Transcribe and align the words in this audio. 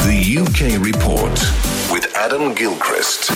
The 0.00 0.38
UK 0.40 0.82
Report 0.84 1.30
with 1.92 2.10
Adam 2.16 2.54
Gilchrist. 2.54 3.30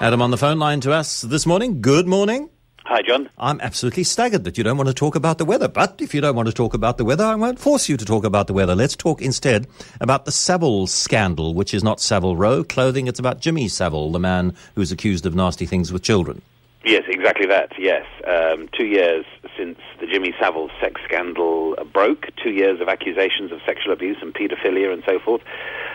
Adam 0.00 0.20
on 0.20 0.30
the 0.30 0.36
phone 0.36 0.58
line 0.58 0.80
to 0.82 0.92
us 0.92 1.22
this 1.22 1.46
morning. 1.46 1.80
Good 1.80 2.06
morning. 2.06 2.50
Hi, 2.84 3.00
John. 3.00 3.30
I'm 3.38 3.60
absolutely 3.62 4.04
staggered 4.04 4.44
that 4.44 4.58
you 4.58 4.62
don't 4.64 4.76
want 4.76 4.88
to 4.88 4.94
talk 4.94 5.16
about 5.16 5.38
the 5.38 5.46
weather. 5.46 5.68
But 5.68 6.00
if 6.00 6.14
you 6.14 6.20
don't 6.20 6.36
want 6.36 6.48
to 6.48 6.54
talk 6.54 6.74
about 6.74 6.98
the 6.98 7.04
weather, 7.04 7.24
I 7.24 7.34
won't 7.34 7.58
force 7.58 7.88
you 7.88 7.96
to 7.96 8.04
talk 8.04 8.24
about 8.24 8.46
the 8.46 8.52
weather. 8.52 8.74
Let's 8.74 8.94
talk 8.94 9.22
instead 9.22 9.66
about 10.00 10.26
the 10.26 10.32
Savile 10.32 10.86
scandal, 10.86 11.54
which 11.54 11.72
is 11.72 11.82
not 11.82 11.98
Savile 11.98 12.36
Row 12.36 12.62
clothing. 12.62 13.06
It's 13.06 13.18
about 13.18 13.40
Jimmy 13.40 13.68
Savile, 13.68 14.12
the 14.12 14.20
man 14.20 14.54
who's 14.74 14.92
accused 14.92 15.24
of 15.24 15.34
nasty 15.34 15.64
things 15.64 15.92
with 15.92 16.02
children. 16.02 16.42
Yes, 16.84 17.04
exactly 17.08 17.46
that. 17.46 17.72
Yes, 17.78 18.04
um, 18.26 18.68
two 18.76 18.84
years 18.84 19.24
since 19.35 19.35
the 19.35 19.35
Jimmy 20.16 20.32
Savile's 20.40 20.70
sex 20.80 20.98
scandal 21.04 21.74
broke, 21.92 22.28
two 22.42 22.48
years 22.48 22.80
of 22.80 22.88
accusations 22.88 23.52
of 23.52 23.60
sexual 23.66 23.92
abuse 23.92 24.16
and 24.22 24.32
paedophilia 24.32 24.90
and 24.90 25.02
so 25.04 25.18
forth. 25.18 25.42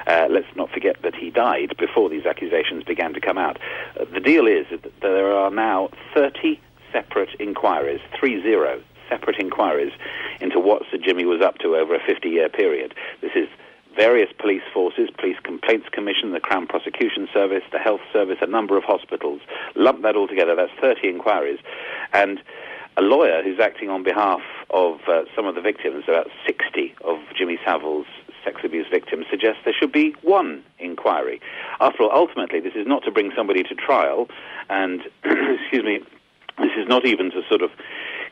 Uh, 0.05 0.27
let's 0.29 0.55
not 0.55 0.69
forget 0.69 1.01
that 1.01 1.15
he 1.15 1.31
died 1.31 1.75
before 1.79 2.07
these 2.07 2.27
accusations 2.27 2.83
began 2.83 3.15
to 3.15 3.19
come 3.19 3.39
out. 3.39 3.57
Uh, 3.99 4.05
the 4.13 4.19
deal 4.19 4.45
is 4.45 4.67
that 4.69 5.01
there 5.01 5.33
are 5.33 5.49
now 5.49 5.89
30 6.13 6.59
separate 6.91 7.29
inquiries, 7.39 7.99
three 8.19 8.39
zero 8.43 8.79
separate 9.09 9.39
inquiries 9.39 9.91
into 10.39 10.59
what 10.59 10.83
Sir 10.91 10.99
Jimmy 11.03 11.25
was 11.25 11.41
up 11.41 11.57
to 11.57 11.75
over 11.75 11.95
a 11.95 11.99
50-year 11.99 12.49
period. 12.49 12.93
This 13.21 13.31
is 13.33 13.49
various 13.95 14.31
police 14.37 14.61
forces, 14.71 15.09
Police 15.17 15.39
Complaints 15.41 15.89
Commission, 15.91 16.31
the 16.31 16.39
Crown 16.39 16.67
Prosecution 16.67 17.27
Service, 17.33 17.63
the 17.71 17.79
Health 17.79 18.01
Service, 18.13 18.37
a 18.41 18.47
number 18.47 18.77
of 18.77 18.83
hospitals. 18.83 19.41
Lump 19.75 20.03
that 20.03 20.15
all 20.15 20.27
together, 20.27 20.55
that's 20.55 20.71
30 20.79 21.09
inquiries. 21.09 21.57
And 22.13 22.39
a 23.01 23.03
lawyer 23.03 23.41
who's 23.43 23.59
acting 23.59 23.89
on 23.89 24.03
behalf 24.03 24.41
of 24.69 24.99
uh, 25.07 25.23
some 25.35 25.45
of 25.47 25.55
the 25.55 25.61
victims, 25.61 26.03
about 26.07 26.27
60 26.45 26.93
of 27.03 27.17
Jimmy 27.35 27.57
Savile's 27.65 28.05
sex 28.43 28.61
abuse 28.63 28.85
victims, 28.91 29.25
suggests 29.29 29.61
there 29.65 29.73
should 29.73 29.91
be 29.91 30.15
one 30.21 30.63
inquiry. 30.79 31.41
After 31.79 32.03
all, 32.03 32.11
ultimately, 32.13 32.59
this 32.59 32.75
is 32.75 32.85
not 32.85 33.03
to 33.03 33.11
bring 33.11 33.31
somebody 33.35 33.63
to 33.63 33.75
trial, 33.75 34.27
and, 34.69 35.01
excuse 35.23 35.83
me, 35.83 35.99
this 36.59 36.71
is 36.77 36.87
not 36.87 37.05
even 37.05 37.31
to 37.31 37.41
sort 37.49 37.63
of 37.63 37.71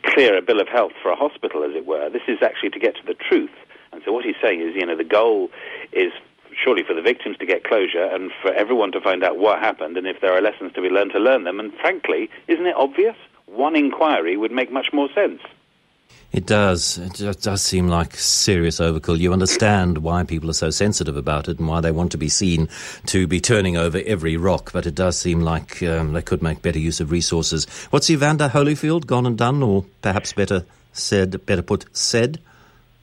clear 0.04 0.38
a 0.38 0.42
bill 0.42 0.62
of 0.62 0.68
health 0.68 0.94
for 1.02 1.12
a 1.12 1.16
hospital, 1.16 1.64
as 1.64 1.76
it 1.76 1.88
were. 1.88 2.10
This 2.10 2.22
is 2.28 2.38
actually 2.44 2.70
to 2.72 2.80
get 2.80 2.96
to 2.98 3.06
the 3.06 3.16
truth. 3.16 3.56
And 3.92 4.04
so 4.06 4.12
what 4.12 4.24
he's 4.24 4.36
saying 4.42 4.62
is, 4.62 4.76
you 4.76 4.86
know, 4.86 4.96
the 4.96 5.04
goal 5.04 5.50
is 5.92 6.12
surely 6.64 6.84
for 6.84 6.94
the 6.94 7.02
victims 7.02 7.38
to 7.38 7.46
get 7.46 7.64
closure 7.64 8.04
and 8.04 8.32
for 8.42 8.54
everyone 8.54 8.92
to 8.92 9.02
find 9.02 9.24
out 9.24 9.38
what 9.38 9.60
happened 9.60 9.98
and 9.98 10.06
if 10.06 10.22
there 10.22 10.34
are 10.34 10.42
lessons 10.42 10.74
to 10.74 10.82
be 10.82 10.90
learned 10.90 11.12
to 11.14 11.20
learn 11.20 11.44
them. 11.44 11.60
And 11.60 11.74
frankly, 11.74 12.30
isn't 12.48 12.66
it 12.66 12.76
obvious? 12.76 13.16
One 13.52 13.76
inquiry 13.76 14.38
would 14.38 14.52
make 14.52 14.72
much 14.72 14.88
more 14.94 15.10
sense. 15.14 15.42
It 16.32 16.46
does. 16.46 17.00
It 17.00 17.42
does 17.42 17.62
seem 17.62 17.88
like 17.88 18.16
serious 18.16 18.80
overkill. 18.80 19.18
You 19.18 19.34
understand 19.34 20.00
why 20.00 20.24
people 20.24 20.50
are 20.50 20.54
so 20.54 20.70
sensitive 20.70 21.18
about 21.18 21.48
it 21.50 21.58
and 21.58 21.68
why 21.68 21.82
they 21.82 21.92
want 21.92 22.12
to 22.12 22.20
be 22.20 22.30
seen 22.30 22.70
to 23.08 23.26
be 23.26 23.42
turning 23.42 23.78
over 23.78 24.00
every 24.06 24.38
rock, 24.38 24.72
but 24.72 24.86
it 24.86 24.94
does 24.94 25.18
seem 25.18 25.42
like 25.42 25.82
um, 25.82 26.14
they 26.14 26.22
could 26.22 26.44
make 26.44 26.62
better 26.62 26.78
use 26.78 27.00
of 27.00 27.10
resources. 27.10 27.66
What's 27.90 28.12
Evander 28.12 28.50
Holyfield 28.50 29.08
gone 29.08 29.26
and 29.26 29.38
done, 29.38 29.64
or 29.64 29.86
perhaps 30.04 30.34
better 30.34 30.66
said, 30.94 31.44
better 31.48 31.64
put, 31.64 31.86
said? 31.98 32.40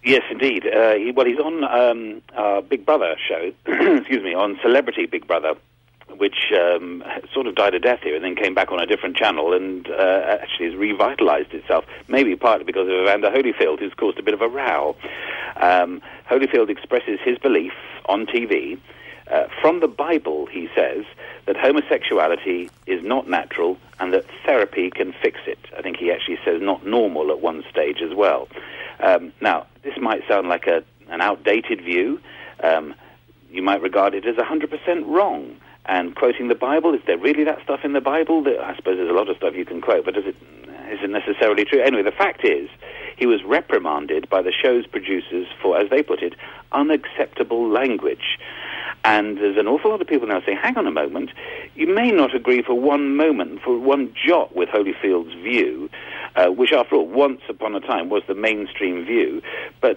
Yes, 0.04 0.22
indeed. 0.30 0.64
Uh, 0.64 0.94
he, 0.94 1.10
well, 1.10 1.26
he's 1.26 1.40
on 1.40 1.64
um, 1.64 2.62
Big 2.68 2.86
Brother 2.86 3.16
show, 3.28 3.52
excuse 3.66 4.22
me, 4.22 4.34
on 4.34 4.56
Celebrity 4.62 5.06
Big 5.06 5.26
Brother, 5.26 5.54
which 6.18 6.52
um, 6.58 7.04
sort 7.32 7.46
of 7.46 7.54
died 7.54 7.74
a 7.74 7.80
death 7.80 8.00
here 8.02 8.14
and 8.14 8.24
then 8.24 8.36
came 8.36 8.54
back 8.54 8.72
on 8.72 8.80
a 8.80 8.86
different 8.86 9.16
channel 9.16 9.52
and 9.52 9.88
uh, 9.88 10.38
actually 10.40 10.66
has 10.66 10.76
revitalized 10.76 11.52
itself, 11.54 11.84
maybe 12.08 12.36
partly 12.36 12.64
because 12.64 12.88
of 12.88 12.94
Evander 12.94 13.30
Holyfield, 13.30 13.78
who's 13.80 13.94
caused 13.94 14.18
a 14.18 14.22
bit 14.22 14.34
of 14.34 14.42
a 14.42 14.48
row. 14.48 14.96
Um, 15.56 16.02
Holyfield 16.28 16.68
expresses 16.68 17.18
his 17.24 17.38
belief 17.38 17.72
on 18.06 18.26
TV. 18.26 18.78
Uh, 19.28 19.48
from 19.60 19.80
the 19.80 19.88
Bible, 19.88 20.46
he 20.46 20.68
says 20.74 21.04
that 21.46 21.56
homosexuality 21.56 22.70
is 22.86 23.02
not 23.02 23.28
natural 23.28 23.76
and 23.98 24.12
that 24.12 24.24
therapy 24.44 24.90
can 24.90 25.12
fix 25.12 25.40
it. 25.46 25.58
I 25.76 25.82
think 25.82 25.96
he 25.96 26.12
actually 26.12 26.38
says 26.44 26.60
not 26.62 26.86
normal 26.86 27.30
at 27.30 27.40
one 27.40 27.64
stage 27.68 28.02
as 28.02 28.14
well. 28.14 28.48
Um, 29.00 29.32
now, 29.40 29.66
this 29.82 29.96
might 29.98 30.26
sound 30.28 30.48
like 30.48 30.66
a, 30.66 30.84
an 31.08 31.20
outdated 31.20 31.80
view. 31.80 32.20
Um, 32.62 32.94
you 33.50 33.62
might 33.62 33.82
regard 33.82 34.14
it 34.14 34.26
as 34.26 34.36
100% 34.36 35.06
wrong 35.06 35.56
and 35.88 36.14
quoting 36.14 36.48
the 36.48 36.54
Bible. 36.54 36.94
Is 36.94 37.00
there 37.06 37.18
really 37.18 37.44
that 37.44 37.62
stuff 37.62 37.80
in 37.84 37.92
the 37.92 38.00
Bible? 38.00 38.44
I 38.46 38.74
suppose 38.76 38.96
there's 38.96 39.10
a 39.10 39.14
lot 39.14 39.28
of 39.28 39.36
stuff 39.36 39.54
you 39.54 39.64
can 39.64 39.80
quote, 39.80 40.04
but 40.04 40.16
is 40.16 40.26
it, 40.26 40.36
is 40.90 40.98
it 41.02 41.10
necessarily 41.10 41.64
true? 41.64 41.80
Anyway, 41.80 42.02
the 42.02 42.10
fact 42.10 42.44
is, 42.44 42.68
he 43.16 43.26
was 43.26 43.42
reprimanded 43.44 44.28
by 44.28 44.42
the 44.42 44.52
show's 44.52 44.86
producers 44.86 45.46
for, 45.62 45.78
as 45.78 45.88
they 45.90 46.02
put 46.02 46.22
it, 46.22 46.34
unacceptable 46.72 47.68
language. 47.68 48.38
And 49.04 49.38
there's 49.38 49.56
an 49.56 49.68
awful 49.68 49.90
lot 49.92 50.00
of 50.00 50.08
people 50.08 50.26
now 50.26 50.42
saying, 50.44 50.58
hang 50.60 50.76
on 50.76 50.86
a 50.86 50.90
moment, 50.90 51.30
you 51.76 51.86
may 51.86 52.10
not 52.10 52.34
agree 52.34 52.62
for 52.62 52.74
one 52.74 53.16
moment, 53.16 53.60
for 53.62 53.78
one 53.78 54.12
jot 54.26 54.56
with 54.56 54.68
Holyfield's 54.68 55.34
view, 55.34 55.88
uh, 56.34 56.48
which 56.48 56.72
after 56.72 56.96
all, 56.96 57.06
once 57.06 57.40
upon 57.48 57.74
a 57.76 57.80
time 57.80 58.08
was 58.08 58.22
the 58.26 58.34
mainstream 58.34 59.04
view, 59.04 59.40
but 59.80 59.96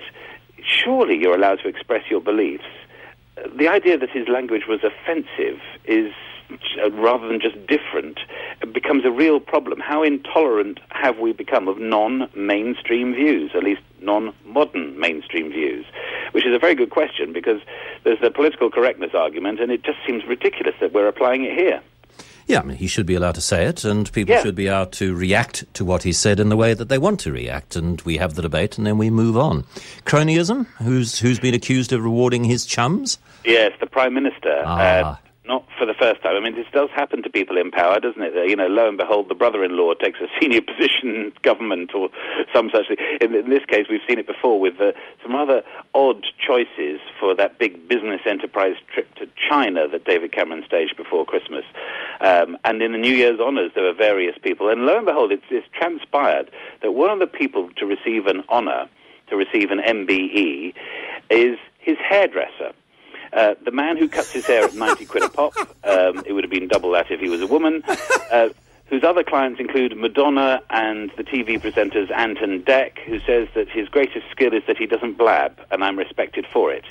surely 0.64 1.18
you're 1.18 1.36
allowed 1.36 1.60
to 1.64 1.68
express 1.68 2.04
your 2.10 2.22
beliefs 2.22 2.66
the 3.56 3.68
idea 3.68 3.98
that 3.98 4.10
his 4.10 4.28
language 4.28 4.64
was 4.68 4.80
offensive 4.84 5.60
is 5.86 6.14
uh, 6.84 6.90
rather 6.92 7.28
than 7.28 7.40
just 7.40 7.56
different, 7.68 8.20
becomes 8.74 9.06
a 9.06 9.12
real 9.12 9.40
problem. 9.40 9.80
How 9.80 10.02
intolerant 10.02 10.80
have 10.90 11.20
we 11.20 11.32
become 11.32 11.68
of 11.68 11.78
non-mainstream 11.78 13.14
views, 13.14 13.52
at 13.54 13.64
least 13.64 13.82
non-modern 14.02 15.00
mainstream 15.00 15.52
views? 15.52 15.86
Which 16.32 16.46
is 16.46 16.56
a 16.56 16.60
very 16.60 16.74
good 16.74 16.90
question 16.90 17.34
because 17.34 17.62
there's 18.04 18.20
the 18.20 18.32
political 18.32 18.72
correctness 18.72 19.12
argument, 19.14 19.60
and 19.60 19.72
it 19.72 19.84
just 19.84 20.00
seems 20.08 20.26
ridiculous 20.26 20.76
that 20.82 20.92
we're 20.92 21.08
applying 21.08 21.44
it 21.44 21.56
here. 21.56 21.82
Yeah, 22.50 22.62
I 22.62 22.64
mean, 22.64 22.78
he 22.78 22.88
should 22.88 23.06
be 23.06 23.14
allowed 23.14 23.36
to 23.36 23.42
say 23.42 23.66
it, 23.66 23.86
and 23.86 24.12
people 24.12 24.34
yeah. 24.34 24.42
should 24.42 24.56
be 24.56 24.66
allowed 24.66 24.92
to 24.94 25.14
react 25.14 25.72
to 25.76 25.86
what 25.86 26.02
he 26.02 26.12
said 26.12 26.40
in 26.40 26.50
the 26.50 26.58
way 26.58 26.74
that 26.74 26.90
they 26.90 26.98
want 26.98 27.20
to 27.20 27.32
react, 27.32 27.76
and 27.76 28.02
we 28.02 28.18
have 28.18 28.34
the 28.34 28.42
debate, 28.42 28.76
and 28.80 28.88
then 28.88 28.98
we 28.98 29.12
move 29.12 29.38
on. 29.38 29.66
Cronyism, 30.06 30.66
who's 30.82 31.20
who's 31.20 31.40
been 31.40 31.54
accused 31.54 31.94
of 31.94 32.04
rewarding 32.04 32.44
his 32.44 32.66
chums? 32.66 33.20
Yes, 33.46 33.74
the 33.80 33.86
prime 33.86 34.16
minister. 34.16 34.64
Ah. 34.66 34.80
Uh, 34.80 35.29
not 35.50 35.66
for 35.80 35.88
the 35.88 35.96
first 35.96 36.22
time. 36.22 36.36
I 36.36 36.40
mean, 36.40 36.56
this 36.56 36.68
does 36.72 36.90
happen 36.96 37.24
to 37.24 37.30
people 37.30 37.58
in 37.58 37.72
power, 37.72 38.00
doesn't 38.00 38.22
it? 38.22 38.34
You 38.48 38.56
know, 38.56 38.68
lo 38.68 38.88
and 38.88 38.98
behold, 38.98 39.30
the 39.30 39.36
brother-in-law 39.36 39.96
takes 39.96 40.20
a 40.22 40.28
senior 40.40 40.62
position 40.62 41.10
in 41.16 41.34
government 41.42 41.94
or 41.96 42.10
some 42.54 42.70
such 42.72 42.88
thing. 42.88 42.98
In, 43.20 43.34
in 43.34 43.50
this 43.50 43.66
case, 43.66 43.88
we've 43.90 44.06
seen 44.08 44.20
it 44.20 44.28
before 44.28 44.60
with 44.60 44.80
uh, 44.80 44.92
some 45.24 45.34
rather 45.34 45.64
odd 45.96 46.24
choices 46.40 47.02
for 47.20 47.34
that 47.36 47.58
big 47.58 47.90
business 47.90 48.22
enterprise 48.28 48.76
trip 48.94 49.14
to 49.16 49.28
China 49.50 49.88
that 49.88 50.06
David 50.06 50.32
Cameron 50.32 50.64
staged 50.68 50.96
before 50.96 51.26
Christmas. 51.26 51.66
Um, 52.22 52.56
and 52.64 52.82
in 52.84 52.92
the 52.92 53.00
New 53.00 53.16
Year's 53.16 53.40
honours, 53.40 53.72
there 53.74 53.84
were 53.84 53.94
various 53.94 54.38
people. 54.42 54.70
And 54.70 54.86
lo 54.86 54.98
and 54.98 55.06
behold, 55.06 55.32
it's, 55.32 55.44
it's 55.50 55.68
transpired 55.74 56.52
that 56.84 56.92
one 56.92 57.10
of 57.10 57.18
the 57.18 57.28
people 57.28 57.70
to 57.78 57.88
receive 57.88 58.28
an 58.28 58.44
honour, 58.50 58.88
to 59.30 59.36
receive 59.36 59.72
an 59.72 59.80
MBE, 59.80 60.76
is 61.32 61.58
his 61.80 61.98
hairdresser. 61.98 62.72
Uh, 63.32 63.56
the 63.64 63.72
man 63.72 63.98
who 63.98 64.08
cuts 64.08 64.32
his 64.32 64.46
hair 64.46 64.64
at 64.66 64.74
90 64.74 65.06
quid 65.06 65.24
a 65.24 65.30
pop, 65.30 65.54
um, 65.84 66.24
it 66.26 66.34
would 66.34 66.44
have 66.44 66.52
been 66.52 66.68
double 66.68 66.92
that 66.92 67.12
if 67.12 67.20
he 67.20 67.30
was 67.30 67.42
a 67.42 67.48
woman, 67.48 67.84
uh, 68.32 68.50
whose 68.90 69.04
other 69.04 69.24
clients 69.24 69.60
include 69.60 69.96
Madonna 69.96 70.62
and 70.72 71.12
the 71.16 71.24
TV 71.24 71.62
presenters 71.62 72.12
Ant 72.12 72.40
and 72.40 72.66
Dec, 72.66 72.98
who 73.06 73.20
says 73.20 73.48
that 73.54 73.70
his 73.70 73.88
greatest 73.88 74.26
skill 74.32 74.54
is 74.54 74.64
that 74.68 74.78
he 74.78 74.88
doesn't 74.88 75.18
blab, 75.18 75.60
and 75.70 75.84
I'm 75.84 75.98
respected 75.98 76.48
for 76.52 76.72
it. 76.72 76.86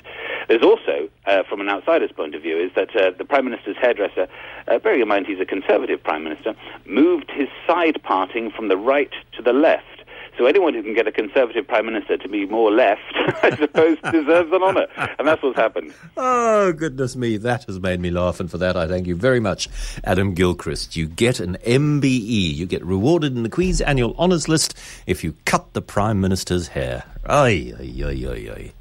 There's 0.47 0.63
also, 0.63 1.09
uh, 1.25 1.43
from 1.43 1.59
an 1.59 1.69
outsider's 1.69 2.11
point 2.11 2.35
of 2.35 2.41
view, 2.41 2.57
is 2.57 2.71
that 2.75 2.95
uh, 2.95 3.11
the 3.17 3.25
Prime 3.25 3.45
Minister's 3.45 3.75
hairdresser, 3.77 4.27
uh, 4.67 4.79
bearing 4.79 5.01
in 5.01 5.07
mind 5.07 5.27
he's 5.27 5.41
a 5.41 5.45
Conservative 5.45 6.01
Prime 6.01 6.23
Minister, 6.23 6.55
moved 6.85 7.29
his 7.31 7.49
side 7.67 8.01
parting 8.01 8.49
from 8.49 8.69
the 8.69 8.77
right 8.77 9.11
to 9.33 9.41
the 9.41 9.53
left. 9.53 9.98
So 10.39 10.45
anyone 10.45 10.73
who 10.73 10.81
can 10.81 10.93
get 10.93 11.05
a 11.05 11.11
Conservative 11.11 11.67
Prime 11.67 11.85
Minister 11.85 12.15
to 12.15 12.29
be 12.29 12.45
more 12.45 12.71
left, 12.71 13.01
I 13.43 13.53
suppose, 13.57 13.97
deserves 14.11 14.49
an 14.53 14.63
honour. 14.63 14.87
And 15.19 15.27
that's 15.27 15.43
what's 15.43 15.57
happened. 15.57 15.93
Oh, 16.15 16.71
goodness 16.71 17.17
me, 17.17 17.35
that 17.35 17.65
has 17.65 17.81
made 17.81 17.99
me 17.99 18.09
laugh, 18.09 18.39
and 18.39 18.49
for 18.49 18.57
that 18.57 18.77
I 18.77 18.87
thank 18.87 19.05
you 19.05 19.17
very 19.17 19.41
much, 19.41 19.67
Adam 20.05 20.33
Gilchrist. 20.33 20.95
You 20.95 21.07
get 21.07 21.41
an 21.41 21.57
MBE. 21.65 22.55
You 22.55 22.65
get 22.65 22.85
rewarded 22.85 23.35
in 23.35 23.43
the 23.43 23.49
Queen's 23.49 23.81
annual 23.81 24.15
honours 24.17 24.47
list 24.47 24.77
if 25.05 25.25
you 25.25 25.35
cut 25.43 25.73
the 25.73 25.81
Prime 25.81 26.21
Minister's 26.21 26.69
hair. 26.69 27.03
Ay, 27.25 27.73
ay, 27.77 28.03
ay, 28.05 28.25
ay, 28.25 28.51
ay. 28.55 28.71